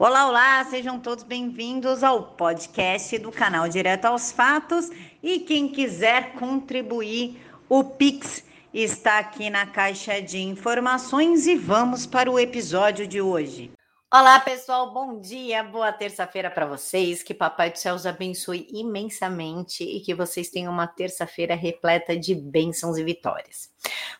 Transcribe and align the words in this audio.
Olá, 0.00 0.28
olá, 0.28 0.64
sejam 0.64 1.00
todos 1.00 1.24
bem-vindos 1.24 2.04
ao 2.04 2.22
podcast 2.22 3.18
do 3.18 3.32
canal 3.32 3.68
Direto 3.68 4.04
aos 4.04 4.30
Fatos. 4.30 4.88
E 5.20 5.40
quem 5.40 5.66
quiser 5.66 6.34
contribuir, 6.34 7.44
o 7.68 7.82
Pix 7.82 8.44
está 8.72 9.18
aqui 9.18 9.50
na 9.50 9.66
caixa 9.66 10.22
de 10.22 10.38
informações 10.38 11.48
e 11.48 11.56
vamos 11.56 12.06
para 12.06 12.30
o 12.30 12.38
episódio 12.38 13.08
de 13.08 13.20
hoje. 13.20 13.72
Olá, 14.14 14.38
pessoal, 14.38 14.94
bom 14.94 15.20
dia, 15.20 15.64
boa 15.64 15.90
terça-feira 15.90 16.48
para 16.48 16.64
vocês. 16.64 17.24
Que 17.24 17.34
Papai 17.34 17.72
do 17.72 17.78
Céu 17.78 17.96
os 17.96 18.06
abençoe 18.06 18.68
imensamente 18.70 19.82
e 19.82 19.98
que 19.98 20.14
vocês 20.14 20.48
tenham 20.48 20.72
uma 20.72 20.86
terça-feira 20.86 21.56
repleta 21.56 22.16
de 22.16 22.36
bênçãos 22.36 22.98
e 22.98 23.02
vitórias. 23.02 23.68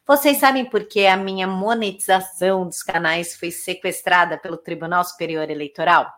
Vocês 0.06 0.38
sabem 0.38 0.64
por 0.64 0.84
que 0.84 1.06
a 1.06 1.16
minha 1.16 1.46
monetização 1.46 2.66
dos 2.66 2.82
canais 2.82 3.36
foi 3.36 3.50
sequestrada 3.50 4.38
pelo 4.38 4.56
Tribunal 4.56 5.04
Superior 5.04 5.50
Eleitoral? 5.50 6.10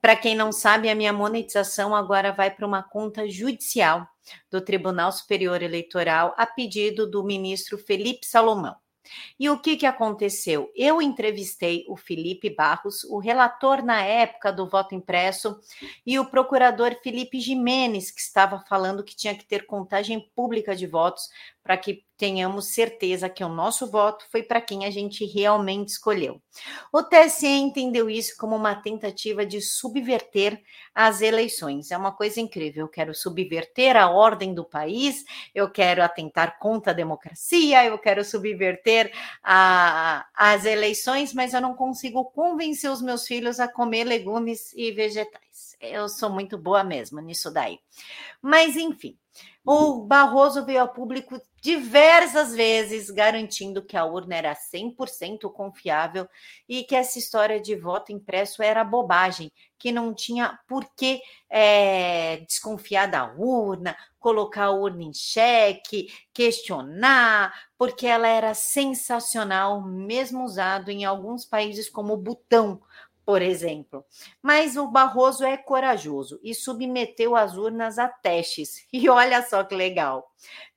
Para 0.00 0.16
quem 0.16 0.34
não 0.34 0.50
sabe, 0.50 0.88
a 0.88 0.94
minha 0.94 1.12
monetização 1.12 1.94
agora 1.94 2.32
vai 2.32 2.50
para 2.50 2.66
uma 2.66 2.82
conta 2.82 3.28
judicial 3.28 4.06
do 4.50 4.60
Tribunal 4.60 5.12
Superior 5.12 5.62
Eleitoral 5.62 6.34
a 6.38 6.46
pedido 6.46 7.10
do 7.10 7.22
ministro 7.22 7.76
Felipe 7.76 8.26
Salomão. 8.26 8.76
E 9.38 9.48
o 9.48 9.58
que, 9.58 9.76
que 9.76 9.86
aconteceu? 9.86 10.70
Eu 10.74 11.00
entrevistei 11.00 11.84
o 11.88 11.96
Felipe 11.96 12.50
Barros, 12.50 13.04
o 13.04 13.18
relator 13.18 13.84
na 13.84 14.02
época 14.02 14.52
do 14.52 14.68
voto 14.68 14.94
impresso, 14.94 15.58
e 16.06 16.18
o 16.18 16.26
procurador 16.26 16.96
Felipe 17.02 17.40
Jimenez, 17.40 18.10
que 18.10 18.20
estava 18.20 18.64
falando 18.68 19.04
que 19.04 19.16
tinha 19.16 19.34
que 19.34 19.44
ter 19.44 19.66
contagem 19.66 20.30
pública 20.34 20.74
de 20.74 20.86
votos 20.86 21.28
para 21.62 21.76
que 21.76 22.02
tenhamos 22.16 22.74
certeza 22.74 23.30
que 23.30 23.42
o 23.42 23.48
nosso 23.48 23.90
voto 23.90 24.26
foi 24.30 24.42
para 24.42 24.60
quem 24.60 24.84
a 24.84 24.90
gente 24.90 25.24
realmente 25.24 25.88
escolheu. 25.88 26.42
O 26.92 27.02
TSE 27.02 27.46
entendeu 27.46 28.10
isso 28.10 28.34
como 28.36 28.56
uma 28.56 28.74
tentativa 28.74 29.46
de 29.46 29.60
subverter 29.62 30.60
as 30.94 31.22
eleições. 31.22 31.90
É 31.90 31.96
uma 31.96 32.12
coisa 32.12 32.40
incrível. 32.40 32.84
Eu 32.84 32.88
quero 32.88 33.14
subverter 33.14 33.96
a 33.96 34.10
ordem 34.10 34.52
do 34.52 34.64
país, 34.64 35.24
eu 35.54 35.70
quero 35.70 36.02
atentar 36.02 36.58
contra 36.58 36.92
a 36.92 36.94
democracia, 36.94 37.86
eu 37.86 37.96
quero 37.98 38.22
subverter 38.22 38.99
a, 39.42 40.26
as 40.34 40.64
eleições, 40.64 41.32
mas 41.32 41.54
eu 41.54 41.60
não 41.60 41.74
consigo 41.74 42.24
convencer 42.26 42.90
os 42.90 43.00
meus 43.00 43.26
filhos 43.26 43.60
a 43.60 43.68
comer 43.68 44.04
legumes 44.04 44.72
e 44.74 44.90
vegetais. 44.90 45.76
Eu 45.80 46.08
sou 46.08 46.28
muito 46.28 46.58
boa 46.58 46.82
mesmo 46.82 47.20
nisso 47.20 47.50
daí. 47.50 47.78
Mas, 48.42 48.76
enfim. 48.76 49.16
O 49.64 50.02
Barroso 50.06 50.64
veio 50.64 50.80
ao 50.80 50.92
público 50.92 51.40
diversas 51.60 52.54
vezes 52.54 53.10
garantindo 53.10 53.84
que 53.84 53.96
a 53.96 54.04
urna 54.04 54.34
era 54.34 54.54
100% 54.54 55.52
confiável 55.52 56.26
e 56.68 56.82
que 56.82 56.96
essa 56.96 57.18
história 57.18 57.60
de 57.60 57.76
voto 57.76 58.10
impresso 58.10 58.62
era 58.62 58.82
bobagem, 58.82 59.52
que 59.80 59.90
não 59.90 60.14
tinha 60.14 60.60
por 60.68 60.84
que 60.94 61.20
é, 61.48 62.36
desconfiar 62.46 63.06
da 63.06 63.32
urna, 63.32 63.96
colocar 64.20 64.64
a 64.64 64.70
urna 64.70 65.02
em 65.04 65.12
xeque, 65.14 66.12
questionar, 66.32 67.52
porque 67.78 68.06
ela 68.06 68.28
era 68.28 68.52
sensacional, 68.52 69.82
mesmo 69.82 70.44
usado 70.44 70.90
em 70.90 71.06
alguns 71.06 71.46
países 71.46 71.88
como 71.88 72.12
o 72.12 72.18
Butão, 72.18 72.82
por 73.24 73.40
exemplo. 73.40 74.04
Mas 74.42 74.76
o 74.76 74.86
Barroso 74.86 75.44
é 75.44 75.56
corajoso 75.56 76.38
e 76.42 76.54
submeteu 76.54 77.34
as 77.34 77.56
urnas 77.56 77.98
a 77.98 78.08
testes. 78.08 78.86
E 78.92 79.08
olha 79.08 79.42
só 79.42 79.64
que 79.64 79.74
legal. 79.74 80.30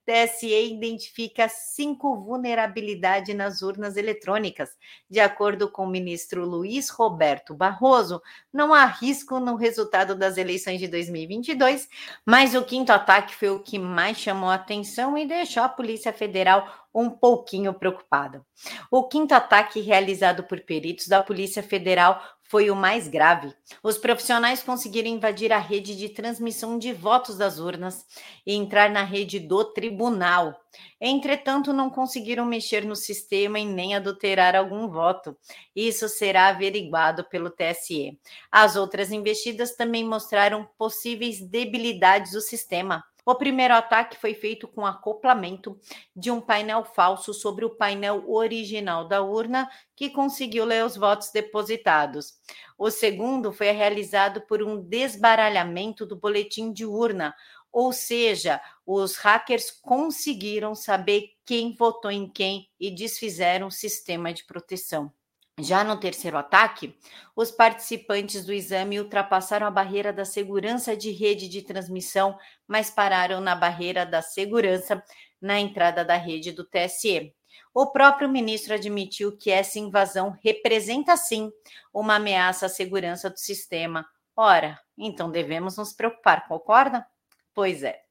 TSE 0.06 0.54
identifica 0.54 1.48
cinco 1.48 2.16
vulnerabilidades 2.18 3.36
nas 3.36 3.62
urnas 3.62 3.96
eletrônicas. 3.96 4.70
De 5.10 5.20
acordo 5.20 5.70
com 5.70 5.86
o 5.86 5.90
ministro 5.90 6.46
Luiz 6.46 6.90
Roberto 6.90 7.54
Barroso, 7.54 8.22
não 8.52 8.74
há 8.74 8.86
risco 8.86 9.40
no 9.40 9.56
resultado 9.56 10.16
das 10.16 10.38
eleições 10.38 10.80
de 10.80 10.88
2022, 10.88 11.88
mas 12.26 12.54
o 12.54 12.64
quinto 12.64 12.92
ataque 12.92 13.34
foi 13.36 13.50
o 13.50 13.60
que 13.60 13.80
mais 13.80 14.18
chamou 14.18 14.50
a 14.50 14.56
atenção 14.56 15.18
e 15.18 15.26
deixou 15.26 15.64
a 15.64 15.70
Polícia 15.70 16.12
Federal 16.12 16.84
um 16.94 17.10
pouquinho 17.10 17.74
preocupada. 17.74 18.46
O 18.92 19.08
quinto 19.08 19.34
ataque 19.34 19.80
realizado 19.80 20.44
por 20.44 20.60
peritos 20.62 21.08
da 21.08 21.24
Polícia 21.24 21.64
Federal 21.64 22.22
foi 22.54 22.70
o 22.70 22.76
mais 22.76 23.08
grave. 23.08 23.52
Os 23.82 23.98
profissionais 23.98 24.62
conseguiram 24.62 25.10
invadir 25.10 25.52
a 25.52 25.58
rede 25.58 25.98
de 25.98 26.08
transmissão 26.08 26.78
de 26.78 26.94
votos 26.94 27.36
das 27.36 27.58
urnas 27.58 28.06
e 28.46 28.54
entrar 28.54 28.92
na 28.92 29.02
rede 29.02 29.40
do 29.40 29.66
tribunal. 29.66 30.56
Entretanto, 31.02 31.74
não 31.74 31.90
conseguiram 31.90 32.46
mexer 32.46 32.86
no 32.86 32.96
sistema 32.96 33.58
e 33.58 33.66
nem 33.66 33.96
adulterar 33.96 34.56
algum 34.56 34.88
voto. 34.88 35.36
Isso 35.76 36.08
será 36.08 36.50
averiguado 36.50 37.24
pelo 37.28 37.50
TSE. 37.50 38.20
As 38.52 38.76
outras 38.76 39.12
investidas 39.12 39.76
também 39.76 40.04
mostraram 40.04 40.70
possíveis 40.78 41.42
debilidades 41.42 42.34
do 42.34 42.42
sistema. 42.42 43.04
O 43.26 43.36
primeiro 43.36 43.74
ataque 43.74 44.18
foi 44.18 44.34
feito 44.34 44.68
com 44.68 44.86
acoplamento 44.86 45.80
de 46.14 46.30
um 46.30 46.42
painel 46.42 46.84
falso 46.84 47.34
sobre 47.34 47.64
o 47.64 47.70
painel 47.70 48.30
original 48.30 49.08
da 49.08 49.22
urna, 49.22 49.70
que 49.96 50.10
conseguiu 50.10 50.66
ler 50.66 50.84
os 50.84 50.98
votos 50.98 51.32
depositados. 51.32 52.34
O 52.78 52.92
segundo 52.92 53.54
foi 53.54 53.72
realizado 53.72 54.42
por 54.42 54.62
um 54.62 54.82
desbaralhamento 54.82 56.06
do 56.06 56.18
boletim 56.18 56.74
de 56.74 56.86
urna, 56.86 57.34
ou 57.72 57.94
seja, 57.94 58.62
os 58.86 59.16
hackers 59.16 59.72
conseguiram 59.72 60.76
saber 60.76 61.32
quem 61.46 61.74
votou 61.74 62.12
em 62.12 62.30
quem 62.30 62.70
e 62.80 62.92
desfizeram 62.92 63.68
o 63.68 63.72
sistema 63.72 64.34
de 64.34 64.44
proteção. 64.44 65.12
Já 65.60 65.84
no 65.84 66.00
terceiro 66.00 66.36
ataque, 66.36 66.98
os 67.36 67.52
participantes 67.52 68.44
do 68.44 68.52
exame 68.52 69.00
ultrapassaram 69.00 69.68
a 69.68 69.72
barreira 69.72 70.12
da 70.12 70.26
segurança 70.26 70.98
de 70.98 71.12
rede 71.12 71.48
de 71.48 71.62
transmissão, 71.62 72.36
mas 72.68 72.90
pararam 72.90 73.40
na 73.40 73.56
barreira 73.56 74.04
da 74.04 74.20
segurança 74.22 75.04
na 75.40 75.60
entrada 75.60 76.04
da 76.04 76.16
rede 76.16 76.52
do 76.52 76.64
TSE. 76.64 77.36
O 77.72 77.92
próprio 77.92 78.28
ministro 78.28 78.74
admitiu 78.74 79.38
que 79.38 79.52
essa 79.52 79.78
invasão 79.78 80.36
representa 80.44 81.16
sim 81.16 81.52
uma 81.94 82.16
ameaça 82.16 82.66
à 82.66 82.70
segurança 82.70 83.30
do 83.30 83.38
sistema. 83.38 84.08
Ora, 84.36 84.80
então 84.98 85.30
devemos 85.30 85.78
nos 85.78 85.94
preocupar, 85.94 86.48
concorda? 86.48 87.06
Pois 87.54 87.84
é. 87.84 88.02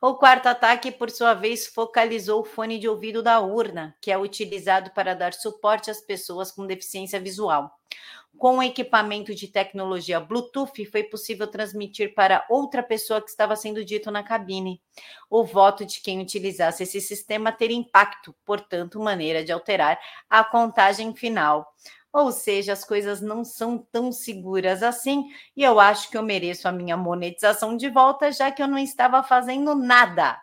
O 0.00 0.14
quarto 0.14 0.46
ataque, 0.46 0.92
por 0.92 1.10
sua 1.10 1.34
vez, 1.34 1.66
focalizou 1.66 2.42
o 2.42 2.44
fone 2.44 2.78
de 2.78 2.88
ouvido 2.88 3.22
da 3.22 3.40
urna, 3.40 3.96
que 4.00 4.12
é 4.12 4.16
utilizado 4.16 4.92
para 4.92 5.14
dar 5.14 5.34
suporte 5.34 5.90
às 5.90 6.00
pessoas 6.00 6.52
com 6.52 6.66
deficiência 6.66 7.18
visual. 7.18 7.72
Com 8.36 8.58
o 8.58 8.62
equipamento 8.62 9.34
de 9.34 9.48
tecnologia 9.48 10.20
Bluetooth, 10.20 10.86
foi 10.86 11.02
possível 11.02 11.48
transmitir 11.48 12.14
para 12.14 12.46
outra 12.48 12.84
pessoa 12.84 13.20
que 13.20 13.28
estava 13.28 13.56
sendo 13.56 13.84
dito 13.84 14.12
na 14.12 14.22
cabine. 14.22 14.80
O 15.28 15.42
voto 15.42 15.84
de 15.84 16.00
quem 16.00 16.20
utilizasse 16.20 16.84
esse 16.84 17.00
sistema 17.00 17.50
teria 17.50 17.76
impacto, 17.76 18.32
portanto, 18.44 19.00
maneira 19.00 19.42
de 19.42 19.50
alterar 19.50 19.98
a 20.30 20.44
contagem 20.44 21.12
final. 21.16 21.66
Ou 22.12 22.32
seja, 22.32 22.72
as 22.72 22.84
coisas 22.84 23.20
não 23.20 23.44
são 23.44 23.78
tão 23.78 24.10
seguras 24.10 24.82
assim, 24.82 25.24
e 25.56 25.62
eu 25.62 25.78
acho 25.78 26.10
que 26.10 26.16
eu 26.16 26.22
mereço 26.22 26.66
a 26.66 26.72
minha 26.72 26.96
monetização 26.96 27.76
de 27.76 27.88
volta, 27.90 28.32
já 28.32 28.50
que 28.50 28.62
eu 28.62 28.68
não 28.68 28.78
estava 28.78 29.22
fazendo 29.22 29.74
nada. 29.74 30.40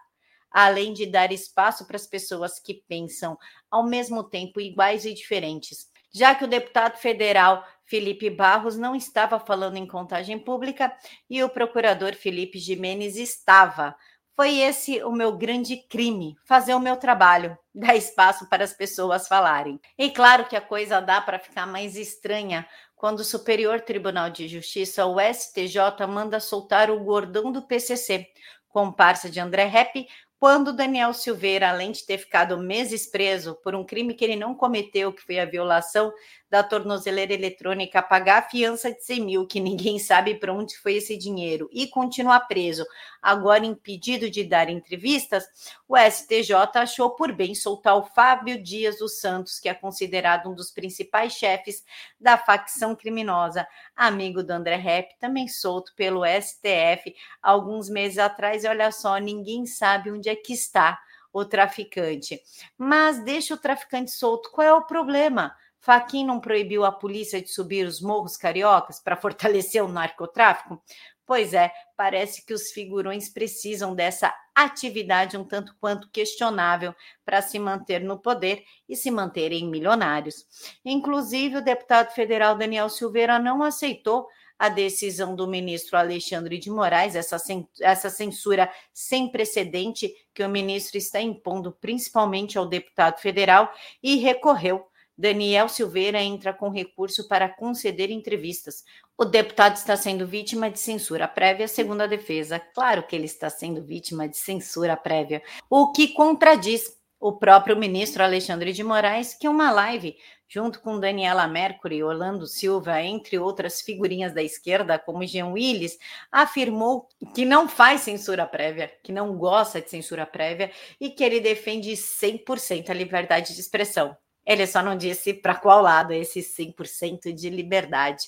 Além 0.52 0.94
de 0.94 1.06
dar 1.06 1.32
espaço 1.32 1.86
para 1.86 1.98
as 1.98 2.08
pessoas 2.08 2.60
que 2.60 2.76
pensam 2.88 3.38
ao 3.70 3.86
mesmo 3.86 4.24
tempo 4.24 4.62
iguais 4.62 5.04
e 5.06 5.14
diferentes. 5.14 5.90
Já 6.14 6.34
que 6.34 6.46
o 6.46 6.48
deputado 6.48 6.98
federal 6.98 7.66
Felipe 7.86 8.30
Barros 8.30 8.78
não 8.78 8.96
estava 8.96 9.40
falando 9.40 9.78
em 9.78 9.86
contagem 9.86 10.40
pública 10.40 10.96
e 11.30 11.44
o 11.44 11.50
procurador 11.50 12.16
Felipe 12.16 12.58
Jimenez 12.58 13.18
estava. 13.18 13.96
Foi 14.36 14.60
esse 14.60 15.02
o 15.04 15.12
meu 15.12 15.38
grande 15.38 15.78
crime, 15.78 16.36
fazer 16.44 16.74
o 16.74 16.80
meu 16.80 16.98
trabalho, 16.98 17.58
dar 17.74 17.96
espaço 17.96 18.50
para 18.50 18.64
as 18.64 18.74
pessoas 18.74 19.28
falarem. 19.28 19.80
E 19.98 20.12
claro 20.12 20.46
que 20.46 20.56
a 20.56 20.62
coisa 20.62 21.00
dá 21.00 21.22
para 21.22 21.40
ficar 21.40 21.66
mais 21.66 21.96
estranha 21.96 22.68
quando 22.96 23.20
o 23.20 23.26
Superior 23.26 23.82
Tribunal 23.82 24.30
de 24.30 24.48
Justiça, 24.48 25.06
o 25.06 25.18
STJ, 25.20 26.06
manda 26.08 26.40
soltar 26.40 26.90
o 26.90 27.00
gordão 27.00 27.52
do 27.52 27.62
PCC, 27.62 28.28
comparsa 28.68 29.30
de 29.30 29.40
André 29.40 29.66
Rep, 29.66 30.08
quando 30.40 30.74
Daniel 30.74 31.14
Silveira, 31.14 31.70
além 31.70 31.92
de 31.92 32.06
ter 32.06 32.18
ficado 32.18 32.58
meses 32.58 33.08
preso 33.08 33.56
por 33.64 33.74
um 33.74 33.86
crime 33.86 34.14
que 34.14 34.24
ele 34.24 34.36
não 34.36 34.54
cometeu, 34.54 35.14
que 35.14 35.24
foi 35.24 35.40
a 35.40 35.46
violação 35.46 36.14
da 36.50 36.64
tornozeleira 36.64 37.34
eletrônica, 37.34 38.02
pagar 38.02 38.38
a 38.38 38.50
fiança 38.50 38.92
de 38.92 39.04
100 39.04 39.22
mil, 39.22 39.48
que 39.48 39.60
ninguém 39.60 39.98
sabe 40.00 40.36
para 40.36 40.54
onde 40.54 40.78
foi 40.78 40.96
esse 40.96 41.18
dinheiro, 41.18 41.68
e 41.72 41.88
continuar 41.88 42.42
preso, 42.42 42.86
agora 43.22 43.66
impedido 43.66 44.30
de 44.30 44.44
dar 44.44 44.70
entrevistas, 44.70 45.44
o 45.88 45.98
STJ 45.98 46.54
achou 46.76 47.10
por 47.12 47.34
bem 47.34 47.56
soltar 47.56 47.98
o 47.98 48.04
Fábio 48.04 48.62
Dias 48.62 49.00
dos 49.00 49.20
Santos, 49.20 49.60
que 49.60 49.68
é 49.68 49.74
considerado 49.74 50.50
um 50.50 50.56
dos 50.56 50.72
principais 50.72 51.34
chefes 51.34 51.84
da 52.20 52.38
facção 52.38 52.96
criminosa, 52.96 53.68
amigo 53.96 54.44
do 54.44 54.52
André 54.52 54.76
Rep, 54.76 55.16
também 55.20 55.48
solto 55.48 55.94
pelo 55.96 56.22
STF 56.26 57.14
alguns 57.42 57.90
meses 57.90 58.18
atrás, 58.18 58.64
e 58.64 58.68
olha 58.68 58.92
só, 58.92 59.18
ninguém 59.18 59.66
sabe 59.66 60.12
onde 60.26 60.30
é 60.30 60.36
que 60.36 60.54
está 60.54 61.00
o 61.32 61.46
traficante. 61.46 62.42
Mas 62.78 63.24
deixa 63.24 63.54
o 63.54 63.58
traficante 63.58 64.12
solto, 64.12 64.50
qual 64.52 64.68
é 64.68 64.74
o 64.74 64.86
problema? 64.86 65.56
Faquin 65.80 66.26
não 66.26 66.40
proibiu 66.40 66.84
a 66.84 66.92
polícia 66.92 67.40
de 67.40 67.50
subir 67.50 67.86
os 67.86 68.02
morros 68.02 68.36
cariocas 68.36 69.00
para 69.00 69.16
fortalecer 69.18 69.84
o 69.84 69.88
narcotráfico? 69.88 70.82
Pois 71.28 71.54
é, 71.54 71.72
parece 71.98 72.46
que 72.46 72.54
os 72.54 72.72
figurões 72.72 73.30
precisam 73.30 73.96
dessa 73.96 74.34
atividade 74.54 75.38
um 75.38 75.44
tanto 75.44 75.76
quanto 75.80 76.10
questionável 76.10 76.94
para 77.26 77.42
se 77.42 77.58
manter 77.58 78.02
no 78.02 78.20
poder 78.20 78.64
e 78.88 78.96
se 78.96 79.10
manterem 79.10 79.68
milionários. 79.68 80.46
Inclusive, 80.84 81.58
o 81.58 81.64
deputado 81.64 82.14
federal 82.14 82.56
Daniel 82.56 82.90
Silveira 82.90 83.40
não 83.40 83.64
aceitou 83.64 84.28
a 84.58 84.70
decisão 84.70 85.36
do 85.36 85.48
ministro 85.48 85.98
Alexandre 85.98 86.58
de 86.58 86.70
Moraes, 86.70 87.16
essa, 87.16 87.38
essa 87.82 88.10
censura 88.10 88.72
sem 88.94 89.30
precedente 89.30 90.14
que 90.34 90.44
o 90.44 90.50
ministro 90.50 90.98
está 90.98 91.22
impondo, 91.22 91.72
principalmente 91.72 92.58
ao 92.58 92.66
deputado 92.66 93.20
federal, 93.20 93.72
e 94.02 94.16
recorreu 94.16 94.88
Daniel 95.18 95.70
Silveira 95.70 96.22
entra 96.22 96.54
com 96.54 96.70
recurso 96.70 97.28
para 97.28 97.48
conceder 97.48 98.12
entrevistas. 98.12 98.84
O 99.18 99.24
deputado 99.24 99.78
está 99.78 99.96
sendo 99.96 100.28
vítima 100.28 100.70
de 100.70 100.78
censura 100.78 101.28
prévia, 101.28 101.68
segundo 101.68 102.02
a 102.02 102.08
defesa. 102.08 102.60
Claro 102.60 103.08
que 103.08 103.16
ele 103.16 103.26
está 103.26 103.50
sendo 103.50 103.82
vítima 103.82 104.28
de 104.28 104.38
censura 104.38 104.98
prévia, 104.98 105.42
o 105.70 105.94
que 105.94 106.10
contradiz 106.10 106.98
o 107.28 107.34
próprio 107.34 107.76
ministro 107.76 108.24
Alexandre 108.24 108.72
de 108.72 108.84
Moraes, 108.84 109.34
que 109.34 109.48
uma 109.48 109.72
live 109.72 110.16
junto 110.48 110.80
com 110.80 111.00
Daniela 111.00 111.48
Mercury, 111.48 112.04
Orlando 112.04 112.46
Silva, 112.46 113.02
entre 113.02 113.40
outras 113.40 113.82
figurinhas 113.82 114.32
da 114.32 114.44
esquerda, 114.44 115.00
como 115.00 115.26
Jean 115.26 115.48
Willis, 115.48 115.98
afirmou 116.32 117.10
que 117.34 117.44
não 117.44 117.68
faz 117.68 118.02
censura 118.02 118.46
prévia, 118.46 118.94
que 119.02 119.12
não 119.12 119.36
gosta 119.40 119.82
de 119.82 119.90
censura 119.90 120.24
prévia 120.24 120.72
e 121.02 121.10
que 121.10 121.24
ele 121.24 121.40
defende 121.40 121.94
100% 121.94 122.92
a 122.92 122.94
liberdade 122.94 123.56
de 123.56 123.60
expressão. 123.60 124.16
Ele 124.46 124.68
só 124.68 124.84
não 124.84 124.96
disse 124.96 125.34
para 125.34 125.56
qual 125.56 125.82
lado 125.82 126.14
esse 126.14 126.42
100% 126.42 127.34
de 127.34 127.50
liberdade. 127.50 128.26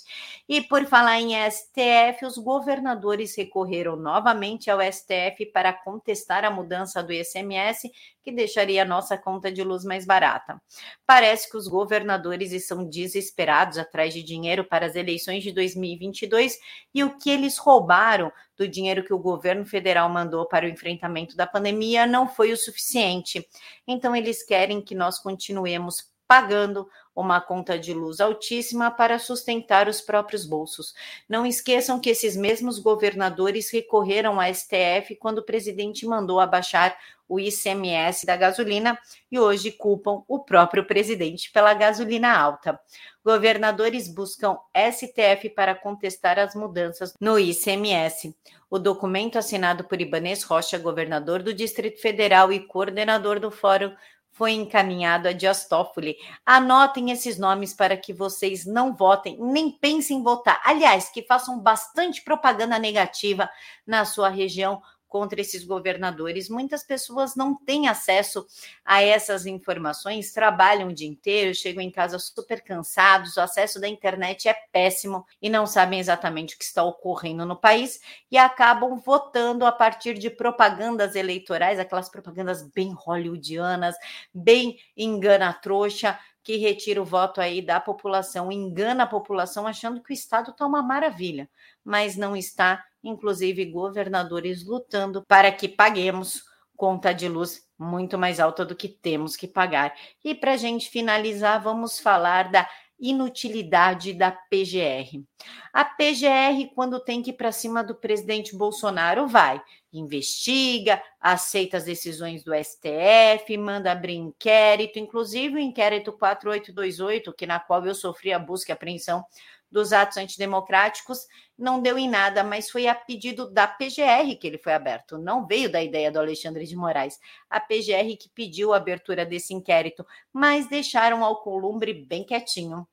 E 0.49 0.61
por 0.61 0.85
falar 0.85 1.19
em 1.19 1.33
STF, 1.49 2.25
os 2.25 2.37
governadores 2.37 3.35
recorreram 3.35 3.95
novamente 3.95 4.71
ao 4.71 4.79
STF 4.81 5.45
para 5.53 5.71
contestar 5.71 6.43
a 6.43 6.49
mudança 6.49 7.03
do 7.03 7.13
ICMS, 7.13 7.91
que 8.23 8.31
deixaria 8.31 8.81
a 8.81 8.85
nossa 8.85 9.17
conta 9.17 9.51
de 9.51 9.63
luz 9.63 9.85
mais 9.85 10.05
barata. 10.05 10.61
Parece 11.05 11.49
que 11.49 11.55
os 11.55 11.67
governadores 11.67 12.51
estão 12.51 12.83
desesperados 12.83 13.77
atrás 13.77 14.13
de 14.13 14.23
dinheiro 14.23 14.65
para 14.65 14.85
as 14.85 14.95
eleições 14.95 15.43
de 15.43 15.51
2022 15.51 16.59
e 16.93 17.03
o 17.03 17.17
que 17.17 17.29
eles 17.29 17.57
roubaram 17.57 18.31
do 18.57 18.67
dinheiro 18.67 19.03
que 19.03 19.13
o 19.13 19.19
governo 19.19 19.65
federal 19.65 20.09
mandou 20.09 20.47
para 20.47 20.65
o 20.65 20.69
enfrentamento 20.69 21.35
da 21.35 21.45
pandemia 21.45 22.07
não 22.07 22.27
foi 22.27 22.51
o 22.51 22.57
suficiente. 22.57 23.47
Então, 23.87 24.15
eles 24.15 24.43
querem 24.43 24.81
que 24.81 24.95
nós 24.95 25.19
continuemos 25.19 26.11
pagando 26.27 26.89
uma 27.15 27.41
conta 27.41 27.79
de 27.79 27.93
luz 27.93 28.19
altíssima 28.19 28.91
para 28.91 29.17
sustentar 29.17 29.87
os 29.87 30.01
próprios 30.01 30.45
bolsos. 30.45 30.93
Não 31.27 31.45
esqueçam 31.45 31.99
que 31.99 32.11
esses 32.11 32.35
mesmos 32.35 32.77
governadores 32.77 33.71
recorreram 33.71 34.39
à 34.39 34.53
STF 34.53 35.15
quando 35.19 35.39
o 35.39 35.45
presidente 35.45 36.05
mandou 36.05 36.39
abaixar 36.39 36.95
o 37.27 37.39
ICMS 37.39 38.25
da 38.25 38.37
gasolina 38.37 38.97
e 39.31 39.39
hoje 39.39 39.71
culpam 39.71 40.23
o 40.27 40.39
próprio 40.39 40.85
presidente 40.85 41.51
pela 41.51 41.73
gasolina 41.73 42.37
alta. 42.37 42.79
Governadores 43.23 44.07
buscam 44.07 44.57
STF 44.73 45.49
para 45.49 45.75
contestar 45.75 46.39
as 46.39 46.55
mudanças 46.55 47.13
no 47.19 47.37
ICMS. 47.37 48.33
O 48.69 48.79
documento 48.79 49.37
assinado 49.37 49.83
por 49.83 49.99
Ibanês 49.99 50.43
Rocha, 50.43 50.77
governador 50.77 51.41
do 51.43 51.53
Distrito 51.53 52.01
Federal 52.01 52.51
e 52.51 52.59
coordenador 52.59 53.39
do 53.39 53.51
Fórum 53.51 53.93
foi 54.37 54.51
encaminhado 54.51 55.27
a 55.27 55.33
Dias 55.33 55.67
Toffoli. 55.67 56.15
Anotem 56.45 57.09
esses 57.09 57.39
nomes 57.39 57.73
para 57.73 57.97
que 57.97 58.13
vocês 58.13 58.65
não 58.65 58.95
votem, 58.95 59.35
nem 59.39 59.71
pensem 59.71 60.19
em 60.19 60.23
votar. 60.23 60.61
Aliás, 60.63 61.09
que 61.09 61.23
façam 61.23 61.59
bastante 61.59 62.21
propaganda 62.23 62.77
negativa 62.77 63.49
na 63.85 64.05
sua 64.05 64.29
região 64.29 64.79
contra 65.07 65.39
esses 65.39 65.63
governadores. 65.63 66.49
Muitas 66.49 66.83
pessoas 66.83 67.35
não 67.35 67.55
têm 67.55 67.87
acesso 67.87 68.45
a 68.83 69.01
essas 69.01 69.45
informações, 69.45 70.31
trabalham 70.31 70.89
o 70.89 70.93
dia 70.93 71.07
inteiro, 71.07 71.55
chegam 71.55 71.81
em 71.81 71.91
casa 71.91 72.19
super 72.19 72.61
cansados, 72.61 73.37
o 73.37 73.41
acesso 73.41 73.79
da 73.79 73.87
internet 73.87 74.47
é 74.47 74.53
péssimo 74.71 75.25
e 75.41 75.49
não 75.49 75.65
sabem 75.65 75.99
exatamente 75.99 76.55
o 76.55 76.57
que 76.57 76.65
está 76.65 76.83
ocorrendo 76.83 77.45
no 77.45 77.55
país 77.55 77.99
e 78.29 78.37
acabam 78.37 78.97
votando 78.97 79.65
a 79.65 79.71
partir 79.71 80.15
de 80.15 80.29
propagandas 80.29 81.15
eleitorais, 81.15 81.79
aquelas 81.79 82.09
propagandas 82.09 82.61
bem 82.61 82.93
hollywoodianas, 82.93 83.95
bem 84.33 84.77
engana-trouxa, 84.95 86.19
que 86.47 86.55
retira 86.55 87.01
o 87.01 87.05
voto 87.05 87.41
aí 87.41 87.61
da 87.61 87.77
população, 87.77 88.49
engana 88.49 89.03
a 89.03 89.07
população 89.07 89.67
achando 89.67 90.01
que 90.01 90.11
o 90.11 90.13
Estado 90.13 90.51
está 90.51 90.65
uma 90.65 90.81
maravilha, 90.81 91.49
mas 91.83 92.15
não 92.15 92.37
está 92.37 92.85
inclusive 93.03 93.65
governadores 93.65 94.65
lutando 94.65 95.23
para 95.25 95.51
que 95.51 95.67
paguemos 95.67 96.43
conta 96.75 97.13
de 97.13 97.27
luz 97.27 97.67
muito 97.77 98.17
mais 98.17 98.39
alta 98.39 98.63
do 98.63 98.75
que 98.75 98.87
temos 98.87 99.35
que 99.35 99.47
pagar. 99.47 99.93
E 100.23 100.35
para 100.35 100.53
a 100.53 100.57
gente 100.57 100.89
finalizar, 100.89 101.61
vamos 101.61 101.99
falar 101.99 102.51
da 102.51 102.69
inutilidade 102.99 104.13
da 104.13 104.31
PGR. 104.31 105.23
A 105.71 105.85
PGR, 105.85 106.71
quando 106.73 106.99
tem 106.99 107.21
que 107.21 107.29
ir 107.29 107.33
para 107.33 107.51
cima 107.51 107.83
do 107.83 107.93
presidente 107.93 108.55
Bolsonaro, 108.55 109.27
vai, 109.27 109.61
investiga, 109.93 111.01
aceita 111.19 111.77
as 111.77 111.83
decisões 111.83 112.43
do 112.43 112.51
STF, 112.55 113.55
manda 113.57 113.91
abrir 113.91 114.15
inquérito, 114.15 114.97
inclusive 114.97 115.55
o 115.55 115.59
inquérito 115.59 116.11
4828, 116.11 117.33
que 117.33 117.45
na 117.45 117.59
qual 117.59 117.85
eu 117.85 117.93
sofri 117.93 118.33
a 118.33 118.39
busca 118.39 118.71
e 118.71 118.73
apreensão 118.73 119.23
dos 119.71 119.93
atos 119.93 120.17
antidemocráticos, 120.17 121.27
não 121.57 121.81
deu 121.81 121.97
em 121.97 122.09
nada, 122.09 122.43
mas 122.43 122.69
foi 122.69 122.87
a 122.87 122.95
pedido 122.95 123.51
da 123.51 123.67
PGR 123.67 124.35
que 124.39 124.47
ele 124.47 124.57
foi 124.57 124.73
aberto, 124.73 125.17
não 125.17 125.45
veio 125.45 125.71
da 125.71 125.81
ideia 125.81 126.11
do 126.11 126.19
Alexandre 126.19 126.65
de 126.65 126.75
Moraes. 126.75 127.19
A 127.49 127.59
PGR 127.59 128.15
que 128.19 128.29
pediu 128.33 128.73
a 128.73 128.77
abertura 128.77 129.25
desse 129.25 129.53
inquérito, 129.53 130.05
mas 130.31 130.67
deixaram 130.67 131.23
Alcolumbre 131.23 131.93
bem 131.93 132.23
quietinho. 132.23 132.87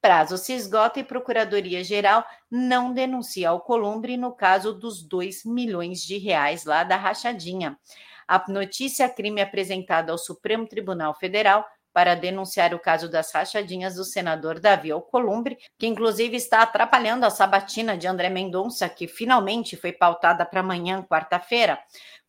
Prazo 0.00 0.38
se 0.38 0.54
esgota 0.54 0.98
e 0.98 1.04
Procuradoria-Geral 1.04 2.24
não 2.50 2.92
denuncia 2.92 3.50
Alcolumbre 3.50 4.16
no 4.16 4.32
caso 4.32 4.72
dos 4.72 5.02
2 5.02 5.44
milhões 5.44 6.00
de 6.00 6.16
reais 6.16 6.64
lá 6.64 6.84
da 6.84 6.96
rachadinha. 6.96 7.78
A 8.26 8.42
notícia 8.48 9.08
crime 9.08 9.42
apresentada 9.42 10.12
ao 10.12 10.16
Supremo 10.16 10.66
Tribunal 10.66 11.14
Federal 11.14 11.66
para 11.92 12.14
denunciar 12.14 12.74
o 12.74 12.78
caso 12.78 13.08
das 13.08 13.32
rachadinhas 13.32 13.96
do 13.96 14.04
senador 14.04 14.60
Davi 14.60 14.90
Alcolumbre, 14.90 15.58
que 15.78 15.86
inclusive 15.86 16.36
está 16.36 16.62
atrapalhando 16.62 17.26
a 17.26 17.30
sabatina 17.30 17.96
de 17.96 18.06
André 18.06 18.28
Mendonça, 18.28 18.88
que 18.88 19.08
finalmente 19.08 19.76
foi 19.76 19.92
pautada 19.92 20.44
para 20.44 20.60
amanhã, 20.60 21.02
quarta-feira. 21.02 21.78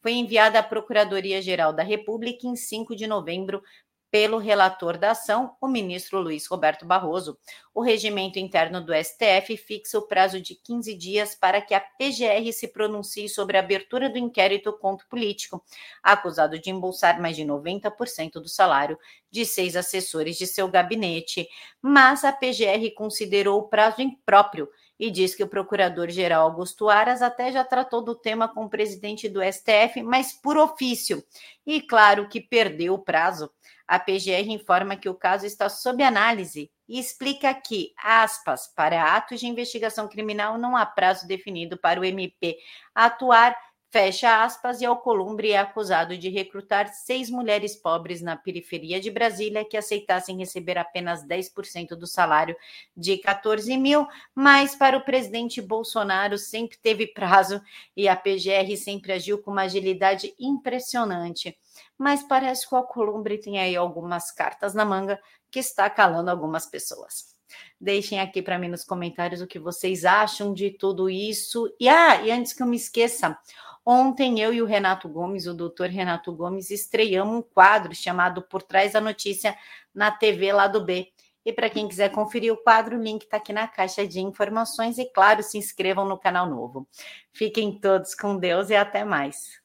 Foi 0.01 0.13
enviada 0.13 0.59
à 0.59 0.63
Procuradoria-Geral 0.63 1.73
da 1.73 1.83
República 1.83 2.47
em 2.47 2.55
5 2.55 2.95
de 2.95 3.05
novembro 3.05 3.61
pelo 4.11 4.37
relator 4.37 4.97
da 4.97 5.11
ação, 5.11 5.55
o 5.61 5.69
ministro 5.69 6.19
Luiz 6.19 6.45
Roberto 6.45 6.85
Barroso. 6.85 7.39
O 7.73 7.81
regimento 7.81 8.37
interno 8.37 8.81
do 8.81 8.93
STF 8.93 9.55
fixa 9.55 9.97
o 9.97 10.01
prazo 10.01 10.41
de 10.41 10.53
15 10.53 10.93
dias 10.95 11.33
para 11.33 11.61
que 11.61 11.73
a 11.73 11.79
PGR 11.79 12.51
se 12.51 12.67
pronuncie 12.67 13.29
sobre 13.29 13.55
a 13.55 13.61
abertura 13.61 14.09
do 14.09 14.17
inquérito 14.17 14.73
contra 14.73 15.05
o 15.05 15.09
político, 15.09 15.63
acusado 16.03 16.59
de 16.59 16.69
embolsar 16.69 17.21
mais 17.21 17.37
de 17.37 17.43
90% 17.43 18.33
do 18.33 18.49
salário 18.49 18.99
de 19.31 19.45
seis 19.45 19.77
assessores 19.77 20.37
de 20.37 20.45
seu 20.45 20.67
gabinete. 20.67 21.47
Mas 21.81 22.25
a 22.25 22.33
PGR 22.33 22.93
considerou 22.93 23.61
o 23.61 23.69
prazo 23.69 24.01
impróprio 24.01 24.67
e 25.01 25.09
diz 25.09 25.33
que 25.33 25.43
o 25.43 25.47
procurador-geral 25.47 26.43
Augusto 26.43 26.87
Aras 26.87 27.23
até 27.23 27.51
já 27.51 27.63
tratou 27.63 28.03
do 28.03 28.13
tema 28.13 28.47
com 28.47 28.65
o 28.65 28.69
presidente 28.69 29.27
do 29.27 29.41
STF, 29.41 30.03
mas 30.03 30.31
por 30.31 30.55
ofício. 30.57 31.23
E 31.65 31.81
claro 31.81 32.29
que 32.29 32.39
perdeu 32.39 32.93
o 32.93 32.99
prazo. 32.99 33.51
A 33.87 33.97
PGR 33.97 34.51
informa 34.51 34.95
que 34.95 35.09
o 35.09 35.15
caso 35.15 35.47
está 35.47 35.69
sob 35.69 36.03
análise 36.03 36.69
e 36.87 36.99
explica 36.99 37.51
que, 37.51 37.93
aspas, 37.97 38.67
para 38.75 39.15
atos 39.15 39.39
de 39.39 39.47
investigação 39.47 40.07
criminal 40.07 40.55
não 40.59 40.77
há 40.77 40.85
prazo 40.85 41.27
definido 41.27 41.79
para 41.79 41.99
o 41.99 42.05
MP 42.05 42.57
atuar 42.93 43.57
Fecha 43.91 44.41
aspas, 44.45 44.79
e 44.79 44.85
Alcolumbre 44.85 45.51
é 45.51 45.57
acusado 45.57 46.17
de 46.17 46.29
recrutar 46.29 46.87
seis 46.93 47.29
mulheres 47.29 47.75
pobres 47.75 48.21
na 48.21 48.37
periferia 48.37 49.01
de 49.01 49.11
Brasília 49.11 49.65
que 49.65 49.75
aceitassem 49.75 50.37
receber 50.37 50.77
apenas 50.77 51.27
10% 51.27 51.89
do 51.89 52.07
salário 52.07 52.55
de 52.95 53.17
14 53.17 53.75
mil, 53.75 54.07
mas 54.33 54.73
para 54.77 54.97
o 54.97 55.03
presidente 55.03 55.61
Bolsonaro 55.61 56.37
sempre 56.37 56.77
teve 56.77 57.05
prazo 57.05 57.61
e 57.93 58.07
a 58.07 58.15
PGR 58.15 58.77
sempre 58.77 59.11
agiu 59.11 59.41
com 59.41 59.51
uma 59.51 59.63
agilidade 59.63 60.33
impressionante. 60.39 61.59
Mas 61.97 62.23
parece 62.23 62.69
que 62.69 62.73
o 62.73 62.77
Alcolumbre 62.77 63.39
tem 63.39 63.59
aí 63.59 63.75
algumas 63.75 64.31
cartas 64.31 64.73
na 64.73 64.85
manga 64.85 65.19
que 65.51 65.59
está 65.59 65.89
calando 65.89 66.31
algumas 66.31 66.65
pessoas. 66.65 67.35
Deixem 67.77 68.21
aqui 68.21 68.41
para 68.41 68.57
mim 68.57 68.69
nos 68.69 68.85
comentários 68.85 69.41
o 69.41 69.47
que 69.47 69.59
vocês 69.59 70.05
acham 70.05 70.53
de 70.53 70.71
tudo 70.71 71.09
isso. 71.09 71.69
E 71.77 71.89
ah, 71.89 72.21
e 72.21 72.31
antes 72.31 72.53
que 72.53 72.63
eu 72.63 72.67
me 72.67 72.77
esqueça, 72.77 73.37
Ontem 73.85 74.39
eu 74.39 74.53
e 74.53 74.61
o 74.61 74.65
Renato 74.65 75.09
Gomes, 75.09 75.47
o 75.47 75.53
doutor 75.53 75.89
Renato 75.89 76.31
Gomes, 76.31 76.69
estreamos 76.69 77.35
um 77.35 77.41
quadro 77.41 77.95
chamado 77.95 78.41
Por 78.43 78.61
Trás 78.61 78.93
da 78.93 79.01
Notícia 79.01 79.57
na 79.93 80.11
TV 80.11 80.53
lá 80.53 80.67
do 80.67 80.85
B. 80.85 81.11
E 81.43 81.51
para 81.51 81.69
quem 81.69 81.87
quiser 81.87 82.09
conferir 82.09 82.53
o 82.53 82.57
quadro, 82.57 82.97
o 82.97 83.01
link 83.01 83.23
está 83.23 83.37
aqui 83.37 83.51
na 83.51 83.67
caixa 83.67 84.07
de 84.07 84.19
informações. 84.19 84.99
E 84.99 85.05
claro, 85.05 85.41
se 85.41 85.57
inscrevam 85.57 86.05
no 86.05 86.19
canal 86.19 86.47
novo. 86.47 86.87
Fiquem 87.33 87.79
todos 87.79 88.13
com 88.13 88.37
Deus 88.37 88.69
e 88.69 88.75
até 88.75 89.03
mais. 89.03 89.59